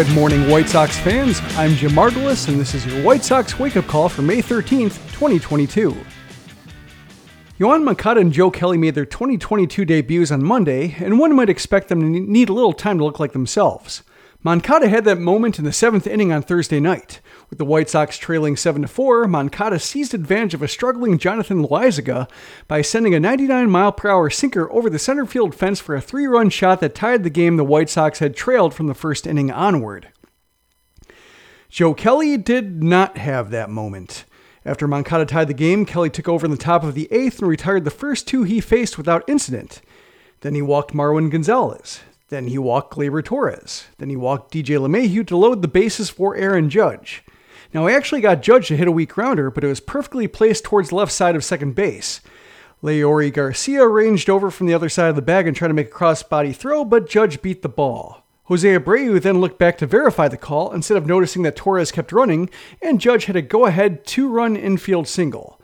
Good 0.00 0.14
morning, 0.14 0.48
White 0.48 0.66
Sox 0.66 0.98
fans. 0.98 1.42
I'm 1.58 1.74
Jim 1.74 1.90
Margalus, 1.90 2.48
and 2.48 2.58
this 2.58 2.74
is 2.74 2.86
your 2.86 3.04
White 3.04 3.22
Sox 3.22 3.58
wake 3.58 3.76
up 3.76 3.86
call 3.86 4.08
for 4.08 4.22
May 4.22 4.40
13th, 4.40 4.94
2022. 5.12 5.94
Yoan 7.58 7.84
Moncada 7.84 8.18
and 8.18 8.32
Joe 8.32 8.50
Kelly 8.50 8.78
made 8.78 8.94
their 8.94 9.04
2022 9.04 9.84
debuts 9.84 10.30
on 10.30 10.42
Monday, 10.42 10.96
and 11.00 11.18
one 11.18 11.36
might 11.36 11.50
expect 11.50 11.88
them 11.88 12.00
to 12.00 12.06
need 12.08 12.48
a 12.48 12.54
little 12.54 12.72
time 12.72 12.96
to 12.96 13.04
look 13.04 13.20
like 13.20 13.32
themselves. 13.32 14.02
Moncada 14.42 14.88
had 14.88 15.04
that 15.04 15.18
moment 15.18 15.58
in 15.58 15.66
the 15.66 15.70
seventh 15.72 16.06
inning 16.06 16.32
on 16.32 16.40
Thursday 16.40 16.80
night. 16.80 17.20
With 17.50 17.58
the 17.58 17.64
White 17.64 17.90
Sox 17.90 18.16
trailing 18.16 18.56
7 18.56 18.86
4, 18.86 19.26
Moncada 19.26 19.80
seized 19.80 20.14
advantage 20.14 20.54
of 20.54 20.62
a 20.62 20.68
struggling 20.68 21.18
Jonathan 21.18 21.64
Loaisiga 21.66 22.30
by 22.68 22.80
sending 22.80 23.12
a 23.12 23.18
99 23.18 23.68
mile 23.68 23.90
per 23.90 24.08
hour 24.08 24.30
sinker 24.30 24.72
over 24.72 24.88
the 24.88 25.00
center 25.00 25.26
field 25.26 25.52
fence 25.52 25.80
for 25.80 25.96
a 25.96 26.00
three 26.00 26.26
run 26.26 26.48
shot 26.48 26.80
that 26.80 26.94
tied 26.94 27.24
the 27.24 27.30
game 27.30 27.56
the 27.56 27.64
White 27.64 27.90
Sox 27.90 28.20
had 28.20 28.36
trailed 28.36 28.72
from 28.72 28.86
the 28.86 28.94
first 28.94 29.26
inning 29.26 29.50
onward. 29.50 30.10
Joe 31.68 31.92
Kelly 31.92 32.36
did 32.36 32.84
not 32.84 33.18
have 33.18 33.50
that 33.50 33.68
moment. 33.68 34.24
After 34.64 34.86
Moncada 34.86 35.26
tied 35.26 35.48
the 35.48 35.54
game, 35.54 35.84
Kelly 35.84 36.10
took 36.10 36.28
over 36.28 36.44
in 36.44 36.52
the 36.52 36.56
top 36.56 36.84
of 36.84 36.94
the 36.94 37.08
eighth 37.10 37.40
and 37.40 37.48
retired 37.48 37.84
the 37.84 37.90
first 37.90 38.28
two 38.28 38.44
he 38.44 38.60
faced 38.60 38.96
without 38.96 39.28
incident. 39.28 39.80
Then 40.42 40.54
he 40.54 40.62
walked 40.62 40.94
Marwin 40.94 41.30
Gonzalez. 41.30 42.00
Then 42.28 42.46
he 42.46 42.58
walked 42.58 42.94
Gleyber 42.94 43.24
Torres. 43.24 43.86
Then 43.98 44.08
he 44.08 44.16
walked 44.16 44.54
DJ 44.54 44.78
LeMahieu 44.78 45.26
to 45.26 45.36
load 45.36 45.62
the 45.62 45.68
bases 45.68 46.10
for 46.10 46.36
Aaron 46.36 46.70
Judge. 46.70 47.24
Now, 47.72 47.86
I 47.86 47.92
actually 47.92 48.20
got 48.20 48.42
Judge 48.42 48.68
to 48.68 48.76
hit 48.76 48.88
a 48.88 48.92
weak 48.92 49.10
grounder, 49.10 49.50
but 49.50 49.62
it 49.62 49.68
was 49.68 49.80
perfectly 49.80 50.26
placed 50.26 50.64
towards 50.64 50.88
the 50.88 50.96
left 50.96 51.12
side 51.12 51.36
of 51.36 51.44
second 51.44 51.74
base. 51.74 52.20
Leury 52.82 53.32
Garcia 53.32 53.86
ranged 53.86 54.30
over 54.30 54.50
from 54.50 54.66
the 54.66 54.74
other 54.74 54.88
side 54.88 55.10
of 55.10 55.16
the 55.16 55.22
bag 55.22 55.46
and 55.46 55.56
tried 55.56 55.68
to 55.68 55.74
make 55.74 55.88
a 55.88 55.90
cross-body 55.90 56.52
throw, 56.52 56.84
but 56.84 57.08
Judge 57.08 57.42
beat 57.42 57.62
the 57.62 57.68
ball. 57.68 58.24
Jose 58.44 58.66
Abreu 58.66 59.22
then 59.22 59.40
looked 59.40 59.58
back 59.58 59.78
to 59.78 59.86
verify 59.86 60.26
the 60.26 60.36
call 60.36 60.72
instead 60.72 60.96
of 60.96 61.06
noticing 61.06 61.42
that 61.42 61.54
Torres 61.54 61.92
kept 61.92 62.10
running, 62.10 62.50
and 62.82 63.00
Judge 63.00 63.26
had 63.26 63.36
a 63.36 63.42
go-ahead 63.42 64.04
two-run 64.04 64.56
infield 64.56 65.06
single. 65.06 65.60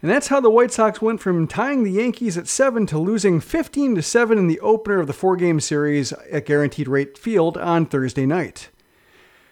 And 0.00 0.10
that's 0.10 0.28
how 0.28 0.40
the 0.40 0.48
White 0.48 0.72
Sox 0.72 1.02
went 1.02 1.20
from 1.20 1.46
tying 1.46 1.82
the 1.82 1.90
Yankees 1.90 2.38
at 2.38 2.48
7 2.48 2.86
to 2.86 2.98
losing 2.98 3.40
15 3.40 3.96
to 3.96 4.02
7 4.02 4.38
in 4.38 4.46
the 4.46 4.60
opener 4.60 5.00
of 5.00 5.06
the 5.06 5.12
four-game 5.12 5.60
series 5.60 6.12
at 6.12 6.46
Guaranteed 6.46 6.88
Rate 6.88 7.18
Field 7.18 7.58
on 7.58 7.84
Thursday 7.84 8.24
night. 8.24 8.70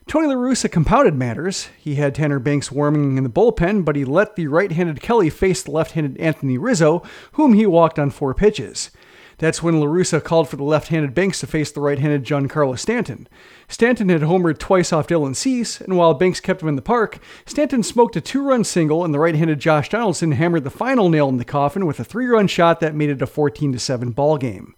Tony 0.08 0.26
La 0.26 0.36
Russa 0.36 0.72
compounded 0.72 1.14
matters. 1.14 1.68
He 1.78 1.96
had 1.96 2.14
Tanner 2.14 2.38
Banks 2.38 2.72
warming 2.72 3.18
in 3.18 3.24
the 3.24 3.30
bullpen, 3.30 3.84
but 3.84 3.94
he 3.94 4.06
let 4.06 4.36
the 4.36 4.46
right-handed 4.46 5.02
Kelly 5.02 5.28
face 5.28 5.62
the 5.62 5.70
left-handed 5.70 6.16
Anthony 6.16 6.56
Rizzo, 6.56 7.02
whom 7.32 7.52
he 7.52 7.66
walked 7.66 7.98
on 7.98 8.08
four 8.08 8.32
pitches. 8.32 8.90
That's 9.36 9.62
when 9.62 9.78
La 9.78 9.86
Russa 9.86 10.24
called 10.24 10.48
for 10.48 10.56
the 10.56 10.64
left-handed 10.64 11.14
Banks 11.14 11.40
to 11.40 11.46
face 11.46 11.70
the 11.70 11.82
right-handed 11.82 12.24
Giancarlo 12.24 12.78
Stanton. 12.78 13.28
Stanton 13.68 14.08
had 14.08 14.22
homered 14.22 14.56
twice 14.56 14.94
off 14.94 15.08
Dylan 15.08 15.36
Cease, 15.36 15.78
and 15.78 15.94
while 15.98 16.14
Banks 16.14 16.40
kept 16.40 16.62
him 16.62 16.68
in 16.68 16.76
the 16.76 16.80
park, 16.80 17.18
Stanton 17.44 17.82
smoked 17.82 18.16
a 18.16 18.22
two-run 18.22 18.64
single, 18.64 19.04
and 19.04 19.12
the 19.12 19.18
right-handed 19.18 19.60
Josh 19.60 19.90
Donaldson 19.90 20.32
hammered 20.32 20.64
the 20.64 20.70
final 20.70 21.10
nail 21.10 21.28
in 21.28 21.36
the 21.36 21.44
coffin 21.44 21.84
with 21.84 22.00
a 22.00 22.04
three-run 22.04 22.46
shot 22.46 22.80
that 22.80 22.94
made 22.94 23.10
it 23.10 23.20
a 23.20 23.26
14-7 23.26 24.14
ball 24.14 24.38
game. 24.38 24.74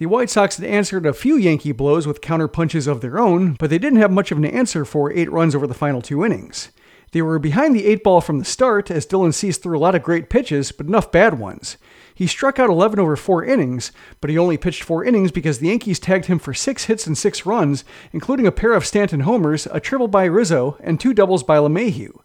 The 0.00 0.06
White 0.06 0.30
Sox 0.30 0.56
had 0.56 0.66
answered 0.66 1.04
a 1.04 1.12
few 1.12 1.36
Yankee 1.36 1.72
blows 1.72 2.06
with 2.06 2.22
counter 2.22 2.48
punches 2.48 2.86
of 2.86 3.02
their 3.02 3.18
own, 3.18 3.52
but 3.58 3.68
they 3.68 3.76
didn't 3.76 3.98
have 3.98 4.10
much 4.10 4.32
of 4.32 4.38
an 4.38 4.46
answer 4.46 4.86
for 4.86 5.12
eight 5.12 5.30
runs 5.30 5.54
over 5.54 5.66
the 5.66 5.74
final 5.74 6.00
two 6.00 6.24
innings. 6.24 6.70
They 7.12 7.20
were 7.20 7.38
behind 7.38 7.76
the 7.76 7.84
eight 7.84 8.02
ball 8.02 8.22
from 8.22 8.38
the 8.38 8.46
start 8.46 8.90
as 8.90 9.06
Dylan 9.06 9.34
Cease 9.34 9.58
threw 9.58 9.76
a 9.76 9.78
lot 9.78 9.94
of 9.94 10.02
great 10.02 10.30
pitches, 10.30 10.72
but 10.72 10.86
enough 10.86 11.12
bad 11.12 11.38
ones. 11.38 11.76
He 12.14 12.26
struck 12.26 12.58
out 12.58 12.70
11 12.70 12.98
over 12.98 13.14
four 13.14 13.44
innings, 13.44 13.92
but 14.22 14.30
he 14.30 14.38
only 14.38 14.56
pitched 14.56 14.84
four 14.84 15.04
innings 15.04 15.32
because 15.32 15.58
the 15.58 15.68
Yankees 15.68 16.00
tagged 16.00 16.24
him 16.24 16.38
for 16.38 16.54
six 16.54 16.84
hits 16.84 17.06
and 17.06 17.18
six 17.18 17.44
runs, 17.44 17.84
including 18.10 18.46
a 18.46 18.52
pair 18.52 18.72
of 18.72 18.86
Stanton 18.86 19.20
homers, 19.20 19.68
a 19.70 19.80
triple 19.80 20.08
by 20.08 20.24
Rizzo, 20.24 20.78
and 20.80 20.98
two 20.98 21.12
doubles 21.12 21.42
by 21.42 21.58
LeMahieu. 21.58 22.18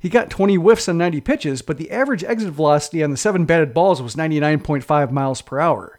He 0.00 0.08
got 0.08 0.30
20 0.30 0.56
whiffs 0.56 0.88
on 0.88 0.98
90 0.98 1.20
pitches, 1.20 1.62
but 1.62 1.78
the 1.78 1.92
average 1.92 2.24
exit 2.24 2.50
velocity 2.50 3.04
on 3.04 3.12
the 3.12 3.16
seven 3.16 3.44
batted 3.44 3.72
balls 3.72 4.02
was 4.02 4.16
99.5 4.16 5.12
miles 5.12 5.42
per 5.42 5.60
hour. 5.60 5.96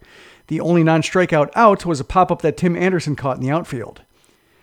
The 0.51 0.59
only 0.59 0.83
non 0.83 1.01
strikeout 1.01 1.49
out 1.55 1.85
was 1.85 2.01
a 2.01 2.03
pop 2.03 2.29
up 2.29 2.41
that 2.41 2.57
Tim 2.57 2.75
Anderson 2.75 3.15
caught 3.15 3.37
in 3.37 3.41
the 3.41 3.49
outfield. 3.49 4.01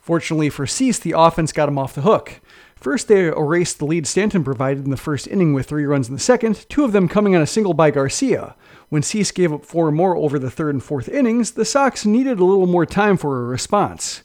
Fortunately 0.02 0.50
for 0.50 0.66
Cease, 0.66 0.98
the 0.98 1.14
offense 1.16 1.50
got 1.50 1.66
him 1.66 1.78
off 1.78 1.94
the 1.94 2.02
hook. 2.02 2.42
First, 2.76 3.08
they 3.08 3.28
erased 3.28 3.78
the 3.78 3.86
lead 3.86 4.06
Stanton 4.06 4.44
provided 4.44 4.84
in 4.84 4.90
the 4.90 4.98
first 4.98 5.26
inning 5.26 5.54
with 5.54 5.64
three 5.64 5.86
runs 5.86 6.06
in 6.06 6.14
the 6.14 6.20
second, 6.20 6.66
two 6.68 6.84
of 6.84 6.92
them 6.92 7.08
coming 7.08 7.34
on 7.34 7.40
a 7.40 7.46
single 7.46 7.72
by 7.72 7.90
Garcia. 7.90 8.54
When 8.90 9.00
Cease 9.00 9.30
gave 9.30 9.50
up 9.50 9.64
four 9.64 9.90
more 9.90 10.14
over 10.14 10.38
the 10.38 10.50
third 10.50 10.74
and 10.74 10.84
fourth 10.84 11.08
innings, 11.08 11.52
the 11.52 11.64
Sox 11.64 12.04
needed 12.04 12.38
a 12.38 12.44
little 12.44 12.66
more 12.66 12.84
time 12.84 13.16
for 13.16 13.40
a 13.40 13.44
response. 13.44 14.24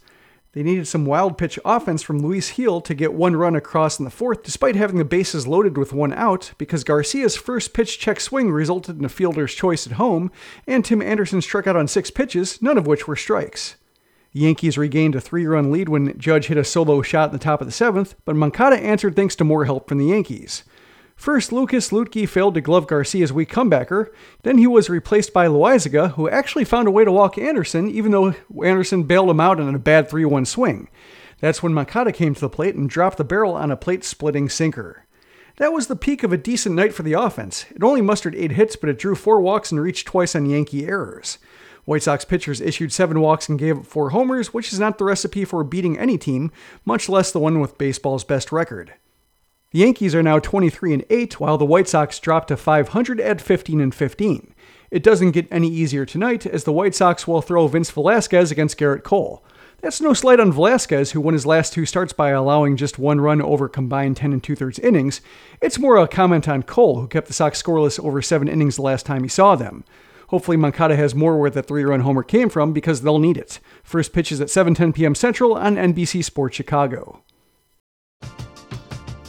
They 0.53 0.62
needed 0.62 0.88
some 0.88 1.06
wild 1.06 1.40
pitch 1.40 1.58
offense 1.66 2.03
from 2.03 2.19
Luis 2.19 2.52
Gil 2.52 2.80
to 2.81 2.94
get 2.94 3.14
one 3.14 3.36
run 3.36 3.56
across 3.56 3.97
in 3.97 4.06
the 4.06 4.12
fourth, 4.12 4.44
despite 4.44 4.75
having 4.75 4.97
the 4.97 5.06
bases 5.06 5.47
loaded 5.47 5.78
with 5.78 5.94
one 5.94 6.14
out, 6.14 6.52
because 6.59 6.84
Garcia's 6.84 7.36
first 7.36 7.74
pitch 7.74 7.97
check 7.97 8.19
swing 8.19 8.52
resulted 8.52 9.00
in 9.00 9.06
a 9.06 9.09
fielder's 9.09 9.56
choice 9.56 9.88
at 9.88 9.94
home, 9.94 10.31
and 10.68 10.86
Tim 10.86 11.02
Anderson 11.02 11.42
struck 11.42 11.66
out 11.66 11.75
on 11.75 11.88
six 11.88 12.12
pitches, 12.12 12.62
none 12.62 12.78
of 12.78 12.86
which 12.86 13.08
were 13.08 13.16
strikes. 13.16 13.78
The 14.31 14.42
Yankees 14.42 14.78
regained 14.78 15.16
a 15.16 15.22
three 15.22 15.47
run 15.47 15.72
lead 15.72 15.90
when 15.90 16.18
Judge 16.19 16.47
hit 16.47 16.58
a 16.58 16.63
solo 16.63 17.02
shot 17.02 17.30
in 17.30 17.34
the 17.34 17.44
top 17.44 17.59
of 17.59 17.68
the 17.68 17.74
seventh, 17.74 18.13
but 18.24 18.36
Moncada 18.36 18.78
answered 18.78 19.16
thanks 19.16 19.36
to 19.38 19.44
more 19.44 19.66
help 19.66 19.90
from 19.90 19.97
the 19.97 20.08
Yankees. 20.08 20.63
First, 21.24 21.54
Lucas 21.54 21.92
Luetge 21.92 22.28
failed 22.28 22.56
to 22.56 22.60
glove 22.60 22.86
Garcia's 22.86 23.32
weak 23.32 23.50
comebacker. 23.50 24.10
Then 24.42 24.58
he 24.58 24.68
was 24.68 24.90
replaced 24.90 25.32
by 25.32 25.48
Loaisiga, 25.48 26.16
who 26.16 26.28
actually 26.28 26.66
found 26.66 26.86
a 26.86 26.92
way 26.92 27.06
to 27.06 27.14
walk 27.14 27.38
Anderson, 27.38 27.90
even 27.90 28.12
though 28.12 28.36
Anderson 28.62 29.04
bailed 29.04 29.30
him 29.30 29.40
out 29.40 29.58
in 29.58 29.74
a 29.74 29.80
bad 29.80 30.10
3 30.10 30.25
1 30.25 30.44
swing. 30.44 30.90
That's 31.40 31.64
when 31.64 31.74
Moncada 31.74 32.12
came 32.12 32.34
to 32.34 32.42
the 32.42 32.50
plate 32.50 32.75
and 32.75 32.90
dropped 32.90 33.16
the 33.16 33.24
barrel 33.24 33.54
on 33.54 33.72
a 33.72 33.78
plate 33.78 34.04
splitting 34.04 34.50
sinker. 34.50 35.06
That 35.56 35.72
was 35.72 35.88
the 35.88 35.96
peak 35.96 36.24
of 36.24 36.34
a 36.34 36.38
decent 36.38 36.75
night 36.75 36.94
for 36.94 37.04
the 37.04 37.14
offense. 37.14 37.68
It 37.74 37.84
only 37.84 38.02
mustered 38.02 38.36
eight 38.36 38.52
hits, 38.52 38.76
but 38.76 38.90
it 38.90 39.00
drew 39.00 39.16
four 39.16 39.40
walks 39.40 39.72
and 39.72 39.80
reached 39.80 40.08
twice 40.08 40.36
on 40.36 40.46
Yankee 40.46 40.86
errors. 40.86 41.38
White 41.86 42.04
Sox 42.04 42.26
pitchers 42.26 42.60
issued 42.60 42.92
seven 42.92 43.22
walks 43.22 43.48
and 43.48 43.58
gave 43.58 43.78
up 43.78 43.86
four 43.86 44.10
homers, 44.10 44.54
which 44.54 44.74
is 44.74 44.80
not 44.80 44.98
the 44.98 45.06
recipe 45.06 45.46
for 45.46 45.64
beating 45.64 45.98
any 45.98 46.18
team, 46.18 46.52
much 46.84 47.08
less 47.08 47.31
the 47.31 47.40
one 47.40 47.62
with 47.62 47.78
baseball's 47.78 48.26
best 48.26 48.52
record. 48.52 48.96
The 49.74 49.80
Yankees 49.80 50.14
are 50.14 50.22
now 50.22 50.38
23 50.38 50.94
and 50.94 51.06
8, 51.10 51.40
while 51.40 51.58
the 51.58 51.66
White 51.66 51.88
Sox 51.88 52.20
dropped 52.20 52.50
to 52.50 52.58
500 52.58 53.20
at 53.20 53.42
15 53.42 53.81
and 53.81 53.94
15. 53.94 54.54
It 54.92 55.02
doesn't 55.02 55.31
get 55.31 55.48
any 55.50 55.68
easier 55.68 56.06
tonight, 56.06 56.46
as 56.46 56.64
the 56.64 56.72
White 56.72 56.94
Sox 56.94 57.28
will 57.28 57.42
throw 57.42 57.68
Vince 57.68 57.90
Velasquez 57.90 58.52
against 58.52 58.78
Gerrit 58.78 59.02
Cole. 59.02 59.44
That's 59.81 60.00
no 60.00 60.14
slight 60.14 60.40
on 60.40 60.52
Velasquez, 60.52 61.14
who 61.14 61.22
won 61.22 61.34
his 61.34 61.48
last 61.48 61.74
two 61.74 61.88
starts 61.88 62.14
by 62.14 62.30
allowing 62.30 62.78
just 62.78 63.00
one 63.00 63.20
run 63.20 63.42
over 63.42 63.68
combined 63.68 64.16
10 64.16 64.31
and 64.31 64.44
two 64.44 64.56
thirds 64.56 64.78
innings. 64.78 65.22
It's 65.60 65.80
more 65.80 65.98
a 65.98 66.08
comment 66.08 66.48
on 66.48 66.62
Cole, 66.62 67.02
who 67.02 67.08
kept 67.08 67.26
the 67.26 67.34
Sox 67.34 67.60
scoreless 67.60 68.00
over 68.00 68.22
seven 68.22 68.48
innings 68.48 68.76
the 68.76 68.84
last 68.84 69.08
time 69.08 69.24
he 69.24 69.28
saw 69.28 69.56
them. 69.56 69.86
Hopefully, 70.28 70.56
Moncada 70.56 70.96
has 70.96 71.16
more 71.16 71.40
where 71.40 71.50
that 71.50 71.66
three 71.66 71.84
run 71.84 72.02
homer 72.02 72.22
came 72.22 72.50
from 72.50 72.74
because 72.74 73.02
they'll 73.02 73.18
need 73.18 73.38
it. 73.38 73.60
First 73.81 74.14
pitch 74.14 74.31
is 74.31 74.40
at 74.40 74.50
7:10 74.50 74.94
p.m. 74.94 75.16
Central 75.16 75.56
on 75.56 75.78
NBC 75.78 76.24
Sports 76.24 76.56
Chicago. 76.58 77.24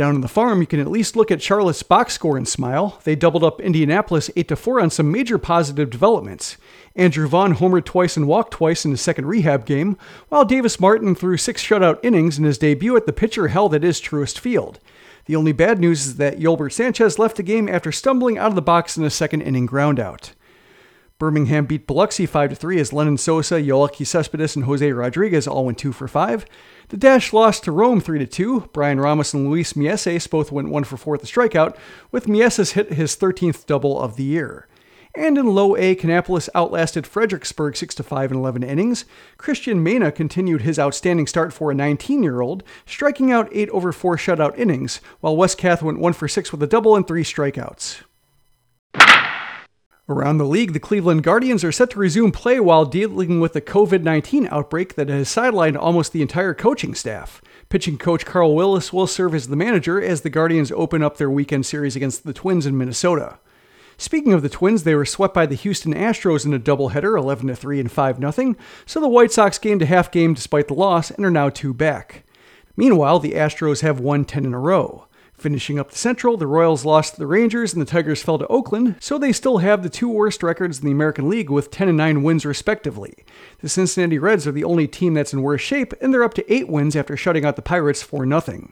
Down 0.00 0.14
on 0.14 0.22
the 0.22 0.28
farm, 0.28 0.62
you 0.62 0.66
can 0.66 0.80
at 0.80 0.90
least 0.90 1.14
look 1.14 1.30
at 1.30 1.42
Charlotte's 1.42 1.82
box 1.82 2.14
score 2.14 2.38
and 2.38 2.48
smile. 2.48 2.98
They 3.04 3.14
doubled 3.14 3.44
up 3.44 3.60
Indianapolis 3.60 4.30
8 4.34 4.56
4 4.56 4.80
on 4.80 4.88
some 4.88 5.12
major 5.12 5.36
positive 5.36 5.90
developments. 5.90 6.56
Andrew 6.96 7.28
Vaughn 7.28 7.56
homered 7.56 7.84
twice 7.84 8.16
and 8.16 8.26
walked 8.26 8.50
twice 8.50 8.86
in 8.86 8.92
his 8.92 9.02
second 9.02 9.26
rehab 9.26 9.66
game, 9.66 9.98
while 10.30 10.46
Davis 10.46 10.80
Martin 10.80 11.14
threw 11.14 11.36
six 11.36 11.62
shutout 11.62 11.98
innings 12.02 12.38
in 12.38 12.44
his 12.44 12.56
debut 12.56 12.96
at 12.96 13.04
the 13.04 13.12
pitcher 13.12 13.48
held 13.48 13.74
at 13.74 13.82
his 13.82 14.00
Truist 14.00 14.38
Field. 14.38 14.80
The 15.26 15.36
only 15.36 15.52
bad 15.52 15.78
news 15.78 16.06
is 16.06 16.16
that 16.16 16.38
Yolbert 16.38 16.72
Sanchez 16.72 17.18
left 17.18 17.36
the 17.36 17.42
game 17.42 17.68
after 17.68 17.92
stumbling 17.92 18.38
out 18.38 18.48
of 18.48 18.54
the 18.54 18.62
box 18.62 18.96
in 18.96 19.04
a 19.04 19.10
second 19.10 19.42
inning 19.42 19.68
groundout. 19.68 20.30
Birmingham 21.18 21.66
beat 21.66 21.86
Biloxi 21.86 22.24
5 22.24 22.56
3 22.56 22.80
as 22.80 22.90
Lenyn 22.92 23.18
Sosa, 23.18 23.60
Yoelqui 23.60 24.06
Cespedes, 24.06 24.56
and 24.56 24.64
Jose 24.64 24.90
Rodriguez 24.90 25.46
all 25.46 25.66
went 25.66 25.76
2 25.76 25.92
for 25.92 26.08
5. 26.08 26.46
The 26.90 26.96
Dash 26.96 27.32
lost 27.32 27.62
to 27.64 27.72
Rome 27.72 28.00
3 28.00 28.26
2. 28.26 28.70
Bryan 28.72 28.98
Ramos 28.98 29.32
and 29.32 29.48
Luis 29.48 29.74
Mieses 29.74 30.28
both 30.28 30.50
went 30.50 30.70
1 30.70 30.82
for 30.82 30.96
4 30.96 31.14
at 31.14 31.20
the 31.20 31.26
strikeout, 31.28 31.76
with 32.10 32.26
Mieses 32.26 32.72
hit 32.72 32.94
his 32.94 33.14
13th 33.14 33.64
double 33.64 34.00
of 34.00 34.16
the 34.16 34.24
year. 34.24 34.66
And 35.14 35.38
in 35.38 35.46
low 35.46 35.76
A, 35.76 35.94
Kannapolis 35.94 36.48
outlasted 36.52 37.06
Fredericksburg 37.06 37.76
6 37.76 37.94
5 37.94 38.32
in 38.32 38.36
11 38.36 38.64
innings. 38.64 39.04
Cristian 39.38 39.82
Mena 39.82 40.10
continued 40.10 40.62
his 40.62 40.80
outstanding 40.80 41.28
start 41.28 41.52
for 41.52 41.70
a 41.70 41.76
19 41.76 42.24
year 42.24 42.40
old, 42.40 42.64
striking 42.86 43.30
out 43.30 43.48
8 43.52 43.70
over 43.70 43.92
4 43.92 44.16
shutout 44.16 44.58
innings, 44.58 45.00
while 45.20 45.36
Wes 45.36 45.54
Kath 45.54 45.84
went 45.84 46.00
1 46.00 46.12
for 46.12 46.26
6 46.26 46.50
with 46.50 46.60
a 46.60 46.66
double 46.66 46.96
and 46.96 47.06
3 47.06 47.22
strikeouts. 47.22 48.02
Around 50.10 50.38
the 50.38 50.44
league, 50.44 50.72
the 50.72 50.80
Cleveland 50.80 51.22
Guardians 51.22 51.62
are 51.62 51.70
set 51.70 51.90
to 51.90 52.00
resume 52.00 52.32
play 52.32 52.58
while 52.58 52.84
dealing 52.84 53.38
with 53.38 53.52
the 53.52 53.60
COVID 53.60 54.02
19 54.02 54.48
outbreak 54.50 54.96
that 54.96 55.08
has 55.08 55.28
sidelined 55.28 55.78
almost 55.78 56.12
the 56.12 56.20
entire 56.20 56.52
coaching 56.52 56.96
staff. 56.96 57.40
Pitching 57.68 57.96
coach 57.96 58.26
Carl 58.26 58.56
Willis 58.56 58.92
will 58.92 59.06
serve 59.06 59.36
as 59.36 59.46
the 59.46 59.54
manager 59.54 60.02
as 60.02 60.22
the 60.22 60.28
Guardians 60.28 60.72
open 60.72 61.00
up 61.00 61.16
their 61.16 61.30
weekend 61.30 61.64
series 61.64 61.94
against 61.94 62.24
the 62.24 62.32
Twins 62.32 62.66
in 62.66 62.76
Minnesota. 62.76 63.38
Speaking 63.98 64.32
of 64.32 64.42
the 64.42 64.48
Twins, 64.48 64.82
they 64.82 64.96
were 64.96 65.04
swept 65.04 65.32
by 65.32 65.46
the 65.46 65.54
Houston 65.54 65.94
Astros 65.94 66.44
in 66.44 66.52
a 66.52 66.58
doubleheader, 66.58 67.16
11 67.16 67.54
3 67.54 67.78
and 67.78 67.92
5 67.92 68.32
0, 68.32 68.56
so 68.86 68.98
the 68.98 69.06
White 69.06 69.30
Sox 69.30 69.60
gained 69.60 69.82
a 69.82 69.86
half 69.86 70.10
game 70.10 70.34
despite 70.34 70.66
the 70.66 70.74
loss 70.74 71.12
and 71.12 71.24
are 71.24 71.30
now 71.30 71.50
two 71.50 71.72
back. 71.72 72.24
Meanwhile, 72.76 73.20
the 73.20 73.34
Astros 73.34 73.82
have 73.82 74.00
won 74.00 74.24
10 74.24 74.44
in 74.44 74.54
a 74.54 74.58
row. 74.58 75.06
Finishing 75.40 75.78
up 75.78 75.90
the 75.90 75.96
Central, 75.96 76.36
the 76.36 76.46
Royals 76.46 76.84
lost 76.84 77.14
to 77.14 77.18
the 77.18 77.26
Rangers 77.26 77.72
and 77.72 77.80
the 77.80 77.86
Tigers 77.86 78.22
fell 78.22 78.38
to 78.38 78.46
Oakland, 78.48 78.96
so 79.00 79.16
they 79.16 79.32
still 79.32 79.56
have 79.56 79.82
the 79.82 79.88
two 79.88 80.06
worst 80.06 80.42
records 80.42 80.80
in 80.80 80.84
the 80.84 80.92
American 80.92 81.30
League 81.30 81.48
with 81.48 81.70
10 81.70 81.88
and 81.88 81.96
9 81.96 82.22
wins 82.22 82.44
respectively. 82.44 83.14
The 83.62 83.70
Cincinnati 83.70 84.18
Reds 84.18 84.46
are 84.46 84.52
the 84.52 84.64
only 84.64 84.86
team 84.86 85.14
that's 85.14 85.32
in 85.32 85.40
worse 85.40 85.62
shape, 85.62 85.94
and 86.02 86.12
they're 86.12 86.22
up 86.22 86.34
to 86.34 86.52
8 86.52 86.68
wins 86.68 86.94
after 86.94 87.16
shutting 87.16 87.46
out 87.46 87.56
the 87.56 87.62
Pirates 87.62 88.02
4 88.02 88.26
0. 88.26 88.68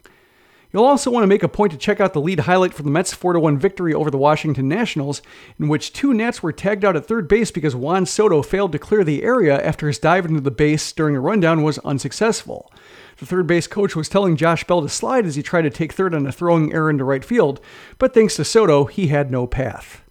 You'll 0.73 0.85
also 0.85 1.11
want 1.11 1.23
to 1.23 1.29
make 1.29 1.43
a 1.43 1.49
point 1.49 1.73
to 1.73 1.79
check 1.79 1.99
out 1.99 2.13
the 2.13 2.21
lead 2.21 2.41
highlight 2.41 2.75
from 2.75 2.85
the 2.85 2.91
Mets' 2.91 3.15
4 3.15 3.39
1 3.39 3.59
victory 3.59 3.95
over 3.95 4.11
the 4.11 4.19
Washington 4.19 4.69
Nationals, 4.69 5.23
in 5.59 5.69
which 5.69 5.93
two 5.95 6.13
Nats 6.13 6.43
were 6.43 6.53
tagged 6.53 6.85
out 6.85 6.95
at 6.95 7.07
third 7.07 7.27
base 7.27 7.51
because 7.51 7.75
Juan 7.75 8.05
Soto 8.05 8.43
failed 8.43 8.73
to 8.73 8.79
clear 8.79 9.03
the 9.03 9.23
area 9.23 9.59
after 9.65 9.87
his 9.87 9.99
dive 9.99 10.27
into 10.27 10.43
the 10.43 10.51
base 10.51 10.93
during 10.93 11.17
a 11.17 11.21
rundown 11.21 11.63
was 11.63 11.79
unsuccessful. 11.79 12.71
The 13.17 13.27
third 13.27 13.47
base 13.47 13.67
coach 13.67 13.97
was 13.97 14.09
telling 14.09 14.37
Josh 14.37 14.65
Bell 14.65 14.83
to 14.83 14.89
slide 14.89 15.25
as 15.25 15.37
he 15.37 15.43
tried 15.43 15.63
to 15.63 15.71
take 15.71 15.93
third 15.93 16.15
on 16.15 16.27
a 16.27 16.33
throwing 16.33 16.73
error 16.73 16.91
into 16.91 17.05
right 17.05 17.25
field, 17.25 17.61
but 17.99 18.13
thanks 18.13 18.37
to 18.37 18.45
Soto, 18.45 18.85
he 18.85 19.07
had 19.09 19.31
no 19.31 19.47
path. 19.47 20.03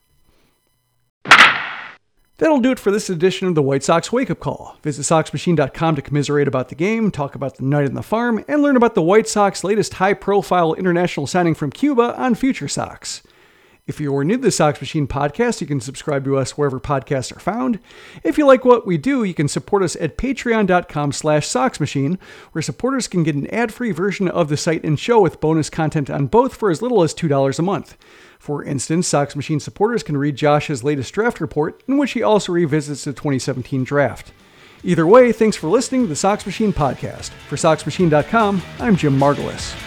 That'll 2.40 2.60
do 2.60 2.72
it 2.72 2.78
for 2.78 2.92
this 2.92 3.10
edition 3.10 3.48
of 3.48 3.56
the 3.56 3.64
White 3.64 3.84
Sox 3.84 4.12
Wake 4.12 4.30
Up 4.30 4.40
Call. 4.40 4.78
Visit 4.84 5.02
SoxMachine.com 5.02 5.96
to 5.96 6.02
commiserate 6.04 6.48
about 6.48 6.70
the 6.70 6.76
game, 6.76 7.10
talk 7.10 7.34
about 7.34 7.58
the 7.58 7.64
night 7.64 7.88
on 7.88 7.96
the 7.96 8.04
farm, 8.04 8.46
and 8.48 8.62
learn 8.62 8.78
about 8.78 8.94
the 8.94 9.02
White 9.02 9.28
Sox 9.28 9.64
latest 9.64 9.96
high 9.96 10.14
profile 10.14 10.76
international 10.76 11.26
signing 11.26 11.56
from 11.56 11.72
Cuba 11.72 12.16
on 12.16 12.36
Future 12.36 12.68
Sox. 12.68 13.24
If 13.88 14.02
you 14.02 14.14
are 14.18 14.26
new 14.26 14.36
to 14.36 14.42
the 14.44 14.52
Sox 14.52 14.82
Machine 14.82 15.08
podcast, 15.08 15.62
you 15.62 15.66
can 15.66 15.80
subscribe 15.80 16.26
to 16.26 16.36
us 16.38 16.58
wherever 16.58 16.78
podcasts 16.78 17.34
are 17.34 17.40
found. 17.40 17.80
If 18.22 18.38
you 18.38 18.46
like 18.46 18.66
what 18.66 18.86
we 18.86 18.98
do, 18.98 19.24
you 19.24 19.34
can 19.34 19.48
support 19.48 19.82
us 19.82 19.96
at 19.96 20.18
patreon.com 20.18 21.14
slash 21.14 21.48
soxmachine, 21.48 22.20
where 22.52 22.62
supporters 22.62 23.08
can 23.08 23.24
get 23.24 23.36
an 23.36 23.48
ad-free 23.48 23.92
version 23.92 24.28
of 24.28 24.50
the 24.50 24.58
site 24.58 24.84
and 24.84 25.00
show 25.00 25.22
with 25.22 25.40
bonus 25.40 25.70
content 25.70 26.10
on 26.10 26.28
both 26.28 26.54
for 26.54 26.70
as 26.70 26.82
little 26.82 27.02
as 27.02 27.14
$2 27.14 27.60
a 27.60 27.62
month. 27.62 27.98
For 28.38 28.62
instance, 28.62 29.08
Sox 29.08 29.38
Machine 29.38 29.62
supporters 29.62 30.04
can 30.04 30.18
read 30.18 30.36
Josh's 30.36 30.84
latest 30.84 31.14
draft 31.14 31.40
report, 31.40 31.82
in 31.88 31.98
which 31.98 32.12
he 32.12 32.22
also 32.22 32.52
revisits 32.52 33.06
the 33.06 33.14
2017 33.14 33.86
draft. 33.86 34.34
Either 34.84 35.08
way, 35.08 35.32
thanks 35.32 35.56
for 35.56 35.70
listening 35.70 36.02
to 36.02 36.08
the 36.08 36.16
Sox 36.16 36.46
Machine 36.46 36.74
podcast. 36.74 37.30
For 37.48 37.56
SoxMachine.com, 37.56 38.62
I'm 38.80 38.98
Jim 38.98 39.18
Margalus. 39.18 39.87